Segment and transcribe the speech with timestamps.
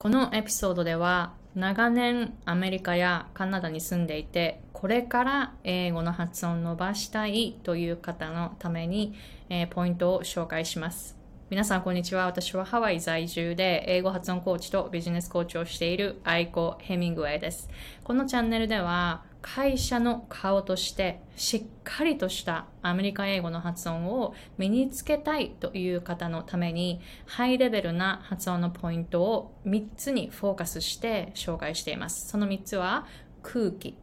[0.00, 9.12] このエピソードでは長年アメリカやカナダに住んでいてこれから英語の発音を伸ばしたいという方のために、
[9.48, 11.16] えー、ポイントを紹介します。
[11.50, 12.26] 皆さんこんにちは。
[12.26, 17.68] 私はハワイ在住で英語発音コーチとビジネスコーチをしているアイコ・ヘミングウェイです。
[18.04, 32.28] このチャンネルでは会社の顔としてしっかりとしたアメリカ英語の発音を身につけたいという方のためにハイレベルな発音のポイントを3つにフォーカスして紹介しています。
[32.28, 33.06] その3つは
[33.42, 33.96] 空気、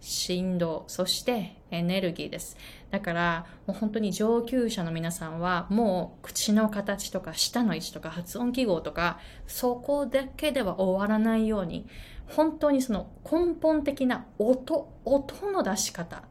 [0.00, 2.56] 振動、そしてエネルギーです。
[2.90, 11.86] だから、もう本当に上級者の皆さんは、もう口の形とか舌の位置とか発音記号とか、そこだけでは終わらないように、
[12.26, 16.22] 本当にその根本的な音、音の出し方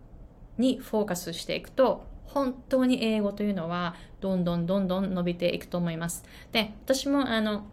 [0.58, 6.24] にフォーカスしていくと、本当に英語というのはどんどんどんどん伸びていくと思います。
[6.52, 7.66] で、私もあの、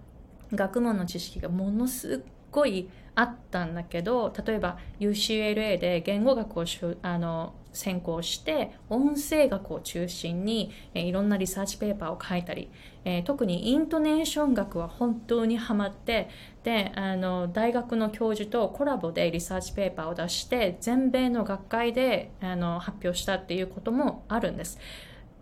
[0.53, 6.65] 学問の知識がものすごいあったんだけど、例えば UCLA で言語学を
[7.03, 12.71] あの専攻して音声学を中心に、いろんなリサーチペーパーを書いたり、
[13.05, 16.29] え、特にイントネーション学は本当にハマって
[16.63, 24.79] であの大学の教授とコラボでリサーチペーパーを出して全米の学会であの発表したっていうこともあるんです。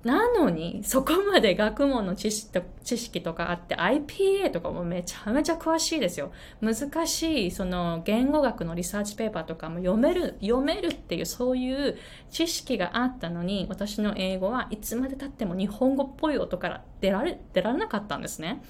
[0.04, 6.30] なのに、そこまで学問の知識と知識とかあって、IPA とかもめちゃめちゃ詳しいですよ。
[6.60, 11.96] 難しい、その言語学のリサーチペーパーとかも読める、読めるっていう、そういう
[12.30, 18.62] 知識があったのに、私の英語はいつまで経っても日本語っぽい音から出られ、出られなかったんですね。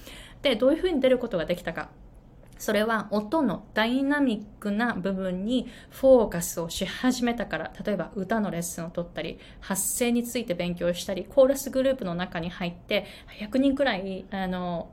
[0.42, 1.88] で、どういうふうに出ることができたか。
[2.58, 13.06] それは音のダイナミックな部分にフォーカスをし始めたから、例えば歌のレッスンを取ったり、発声について勉強したり、コーラスグループの中に入って、
[13.40, 14.90] 100人くらい、あの、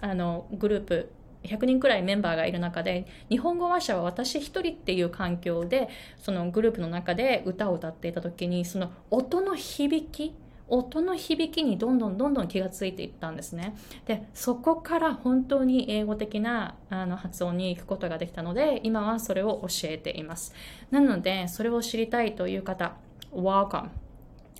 [0.00, 1.10] あのグループ、
[1.44, 10.34] 100人くらいメンバーがいる中で、日本語話者は私一人っていう環境で、そのグループの中で歌を歌っていた時に、その音の響き、
[10.68, 13.76] 音の響きにどんどんどんどん気がついていったんですね。
[14.06, 20.54] で、そこから本当に英語的なあの発音に行くことができたので、今はそれを教えています。
[20.90, 22.94] なので、それを知りたいという方、
[23.32, 23.88] Welcome!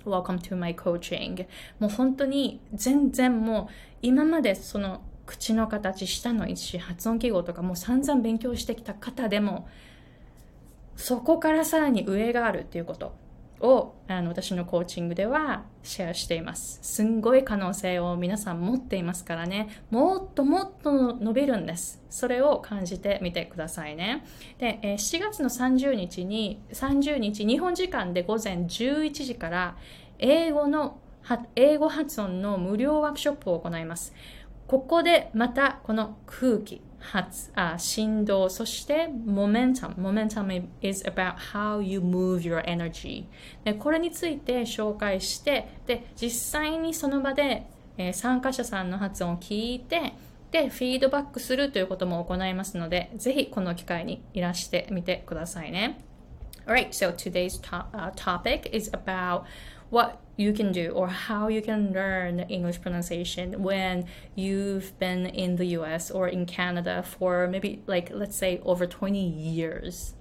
[0.05, 1.47] Welcome to my coaching.
[1.79, 3.73] もう本当に全然もう
[4.03, 9.67] 今までその口の形、舌の位置、発音記号とかもう散々勉強してきた方でも、
[10.95, 13.24] そこからさらに上があるっていうこと。
[13.61, 16.79] をあの私のコーチングではシェアしています。
[16.81, 22.01] すんごい可能性を皆さん持っていますからね、もっともっと伸びるんです。
[22.09, 24.25] それを感じてみてくださいね。
[24.57, 29.77] で、7月の30日に、30日、日本時間で午前11時から
[30.19, 30.99] 英語の、
[31.55, 34.13] 英語発音の無料ワークショップを行います。
[34.67, 39.95] ここでまたこの空気、発あ振動、そして momentum。
[39.95, 43.25] momentum is about how you move your energy。
[43.63, 47.67] でこれについて紹介して、で実際にその場で、
[47.97, 50.13] えー、参加者さんの発音を聞いて、
[50.51, 55.99] で、フィードバックするということも行いますので、ぜひこの機会にいらしてみてくださいね。
[56.65, 59.43] Alright, so today's to uh, topic is about
[59.95, 65.55] what you can do or how you can learn English pronunciation when you've been in
[65.55, 70.13] the US or in Canada for maybe like let's say over 20 years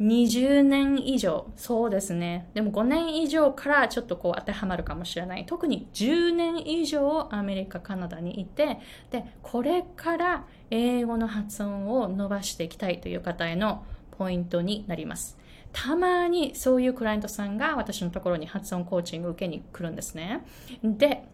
[0.00, 1.52] 20年以上。
[1.54, 2.48] そうですね。
[2.54, 5.44] でも5年以上からちょっとこう当てはまるかもしれない。
[5.46, 8.78] 特に10年以上アメリカ、カナダにいて、
[9.10, 13.84] で、これから英語の発音を伸ばしていきたいという方への
[14.18, 15.38] ポイントになります。
[15.72, 20.44] たまにそういうクライアントさんが私のところに発音コーチング受けに来るんですね。
[20.82, 21.24] で、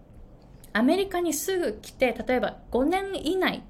[0.73, 3.63] アメリカにすぐ来て、例えば5年以内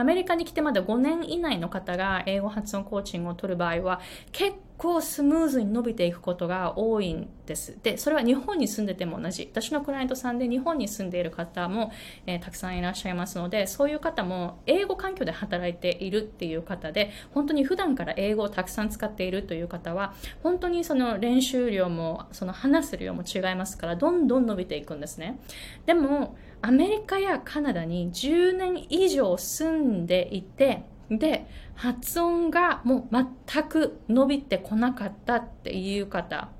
[0.00, 4.00] アメリカに来てまだ5年以内の方が英語発音コーチングを取る場合は
[4.32, 7.78] 結構スムーズに伸びていくことが多いんです。
[7.82, 9.46] で、それは日本に住んでても同じ。
[9.52, 11.92] 私のクライアントさんで日本に住んでいる方も、
[12.24, 25.38] えー、たくさんいらっしゃいますので、そういう方も英語環境で働いているっていう方で、本当に普段から英語をたくさん使っているという方は、本当にその練習量も、その話す量も違いますから、どんどん伸びていくんですね。
[25.84, 36.50] でも、アメリカやカナダに10年以上住んでいて、で、発音がもう全く伸びてこなかったっていう方、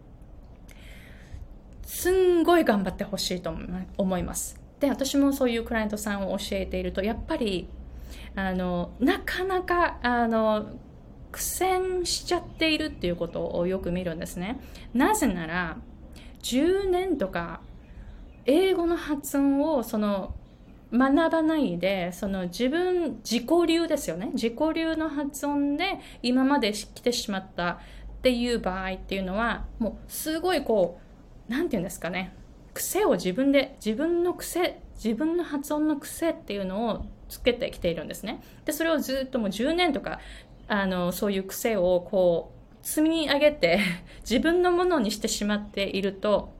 [1.84, 3.54] すんごい頑張ってほしいと
[3.96, 4.60] 思います。
[4.80, 7.68] で、私もそういうクライアントさんを教えていると、やっぱり、
[8.34, 10.70] あの、なかなか、あの、
[11.30, 14.60] 苦戦しちゃっているっていうことをよく見るんですね。
[14.94, 15.76] なぜなら、
[16.42, 17.60] 10年とか
[18.46, 20.34] 英語の発音をその
[20.92, 24.30] 学ばないで、その自分、自己流ですよね。
[24.34, 27.76] 自己流の発音で今まで来てしまったっ
[28.22, 30.98] ていう場合っていうのは、もうすごいこ
[31.48, 32.34] う、なんて言うんですかね。
[32.74, 38.42] 癖を自分で、自分の癖、自分の発音の癖っていうのをつけてきているんですね。
[38.64, 40.18] で、それをずっともう10年とか、
[40.68, 43.80] あの、そういう癖をこう、積み上げて
[44.28, 46.52] 自分のものにしてしまっていると、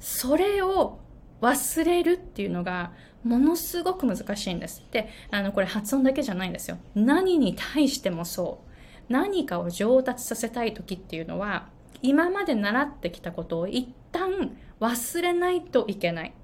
[0.00, 0.98] それを
[1.40, 2.92] 忘れるっていうのが
[3.24, 4.84] ものすごく難しいんです。
[4.90, 6.78] で、あの、これ発音だけじゃないんですよ。
[6.94, 9.12] 何に対してもそう。
[9.12, 11.68] 何かを上達させたい時っていうのは、
[12.02, 16.34] 今まで習ってきたことを一旦忘れないといけない。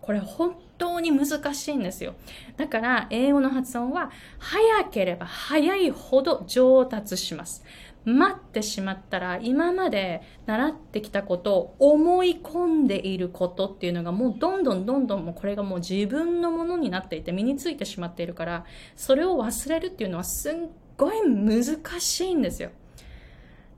[0.00, 2.14] これ本当に難しいんですよ。
[2.56, 7.64] だから英語の発音は早ければ早いほど上達します。
[8.04, 20.54] 待ってしまったら今まで習ってきたことを思い込んでいることっていうのがもうどんどんどんどんもうこれがもう自分のものになっていて身についてしまっているからそれを忘れるっていうのはすっ
[20.98, 21.64] ごい難
[21.98, 22.70] しいんですよ。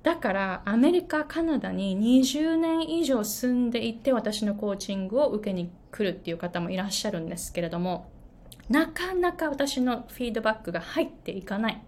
[0.06, 8.08] だからアメリカ、カナダに20年以上住んでいて私のコーチングを受けに来るっていう方もいらっしゃるんですけれども
[8.68, 11.82] なかなか私のフィードバックが入っていかない。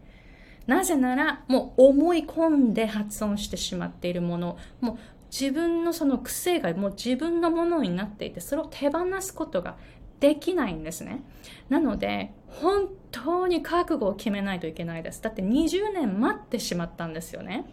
[0.67, 4.99] なぜなら、もう思い込んで発音してしまっているもの、もう
[5.31, 9.77] 自分のその癖がもう自分のものになっていて、それを手放すことが
[10.19, 11.23] できないんですね。
[11.69, 15.23] なので、本当に覚悟を決めないといけないです。
[15.23, 17.65] だって20年待ってしまったんですよね。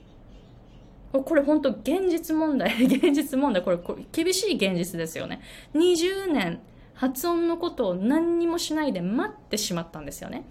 [1.24, 5.42] これ本当現実問題、 現実問題、これこれ厳しい現実ですよね。
[5.74, 6.60] 20年
[6.94, 10.46] 発音のことを何にもしないで待ってしまったんですよね。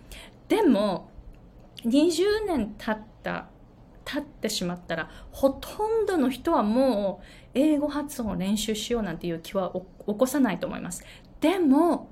[0.49, 1.11] でも、
[1.85, 3.49] 20年経った
[4.05, 7.25] 経ってしまったらほとんどの人はもう
[7.55, 9.73] 英語発音を練習しようなんていう気は
[10.07, 11.05] 起こさないと思います。
[11.41, 12.11] でも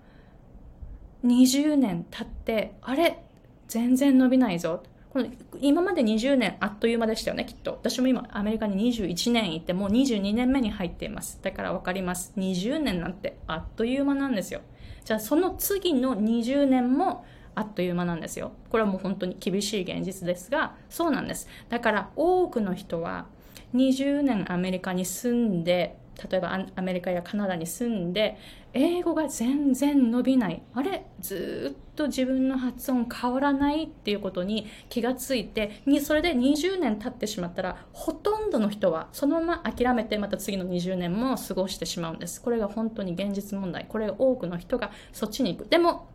[1.24, 3.22] 20年経ってあれ？
[3.68, 4.82] 全然伸びないぞ。
[5.12, 5.26] この
[5.60, 14.62] 今まで20年あっという間でしたよねきっと私も今アメリカに21年いてもう22年目に入っていますだから分かります20年なんてあっという間なんですよ
[15.04, 18.52] じゃあその次の20年もあっという間なんですよ。
[18.70, 21.48] これはもう本当に厳しい現実ですが、そうなんです。
[21.68, 23.26] だから多くの人は
[23.74, 25.98] 20年アメリカに住んで、
[26.30, 28.38] 例えばアメリカやカナダに住んで、
[28.74, 30.62] 英語が全然伸びない。
[30.72, 31.06] あれ？
[31.20, 42.40] ずっと自分の発音変わらないっていうことに気がついてに、それで20年経ってしまったら、ほとんどの人はそのまま諦めてまた次の20年も過ごしてしまうんです。
[42.40, 43.86] これが本当に現実問題。
[43.88, 45.68] これ多くの人がそっちに行く。
[45.68, 46.08] でも、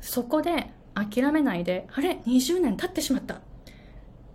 [0.00, 3.40] そこで諦めないで、あれ ?20 年経ってしまった。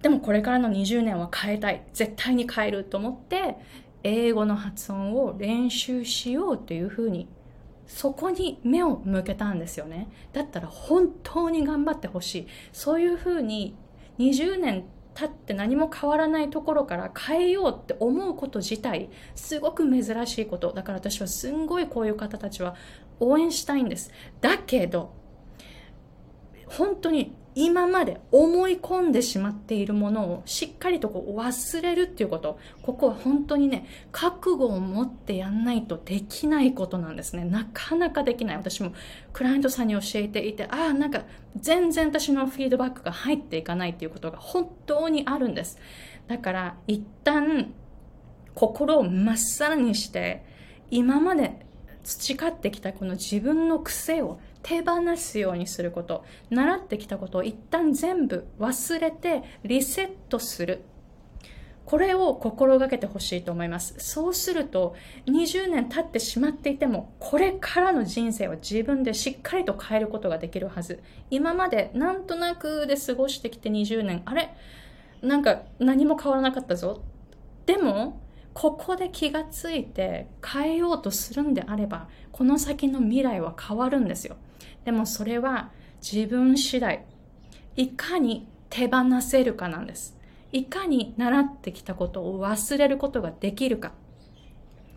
[0.02, 1.84] でもこれからの20年は変えたい。
[1.94, 3.58] 絶対に変えると思って、
[4.04, 7.28] 英語の発音を練習しようというふうに、
[7.86, 10.10] そこに目を向けたんですよね。
[10.34, 12.48] だったら本当に頑張ってほしい。
[12.72, 13.76] そういうふうに
[14.20, 22.76] 20年経って何も変わらないところから変えようって思うこと自体すごく珍しいことだから私はすんごいこういう方たちは
[23.20, 25.14] 応援したいんですだけど
[26.66, 32.58] 本当に今まで思い込んでしまっているものをしっかりとこう忘れるっていうこと。
[32.82, 37.44] ここは本当にね、覚悟を持ってやんないとできないことなんですね。
[37.44, 38.58] なかなかできない。
[38.58, 38.94] 私も
[39.34, 41.24] クライアントさんに教えていて、ああ、なんか
[41.58, 45.78] 全然私のフィードバックが入っていかないっていうことが本当にあるんです。
[46.28, 47.74] だから一旦
[48.56, 50.46] 心をまっさらにして、
[50.90, 51.66] 今まで
[52.04, 60.84] 培ってきたこの自分の癖を手放すようにすること、習ってきたことを一旦全部忘れてリセットする。
[61.84, 63.96] これを心がけてほしいと思います。
[63.98, 71.02] そうすると、20年経ってしまっていても、これからの人生を自分でしっかりと変えることができるはず。
[71.30, 74.56] 今までなんとなくで過ごしてきて20年、あれ？
[75.22, 77.02] なんか何も変わらなかったぞ。
[77.66, 78.22] でも、
[78.54, 84.38] ここで気がついて変えようとするんであれば、この先の未来は変わるんですよ。
[84.86, 85.72] でもそれは
[86.02, 87.06] 自分次第。
[87.76, 90.18] いかに手放せるかなんです。
[90.52, 93.94] いかに習ってきたことを忘れることができるか。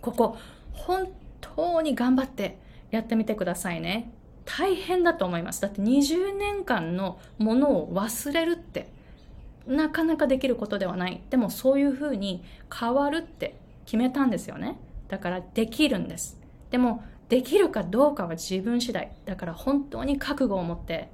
[0.01, 0.37] ここ、
[0.73, 1.09] 本
[1.41, 2.59] 当に頑張って
[2.91, 4.11] やってみてくださいね。
[4.45, 5.63] 大変だと思います。
[5.63, 8.89] だって20年間のものを忘れるって
[9.67, 11.23] なかなかできることではない。
[11.31, 14.79] でもそういうふうに変わるって決めたんですよね。
[15.09, 16.39] だからできるんです。
[16.71, 19.11] でもできるかどうかは自分次第。
[19.25, 21.09] だから本当に覚悟を持って、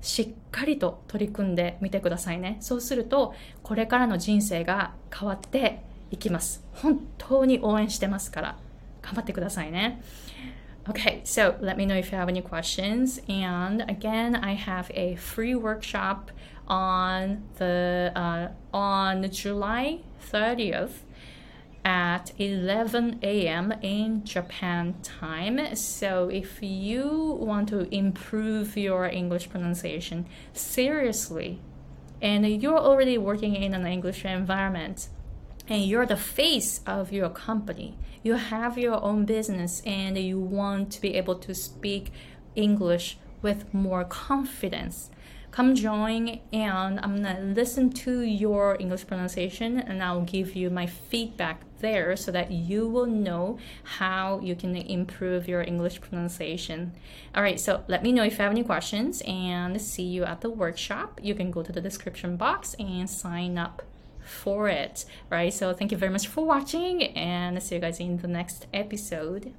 [0.00, 2.58] しっかりと取り組んでみてくださいね。
[2.60, 6.62] そうすると、これからの人生が変わっていきます。
[6.74, 8.58] 本当に応援してますから、
[9.02, 10.02] 頑張ってくださいね。
[10.86, 13.18] Okay, so let me know if you have any questions.
[13.26, 16.30] And again, I have a free workshop
[16.68, 20.90] on the uh, on July 30th
[21.84, 23.72] at 11 a.m.
[23.82, 25.76] in Japan time.
[25.76, 31.60] So if you want to improve your English pronunciation seriously,
[32.22, 35.08] and you're already working in an English environment,
[35.68, 40.90] and you're the face of your company, you have your own business, and you want
[40.92, 42.12] to be able to speak
[42.54, 45.10] English with more confidence
[45.54, 50.86] come join and I'm gonna listen to your English pronunciation and I'll give you my
[50.86, 56.92] feedback there so that you will know how you can improve your English pronunciation.
[57.36, 60.40] All right, so let me know if you have any questions and see you at
[60.40, 61.20] the workshop.
[61.22, 63.84] You can go to the description box and sign up
[64.24, 65.04] for it.
[65.30, 68.26] All right, so thank you very much for watching and see you guys in the
[68.26, 69.54] next episode.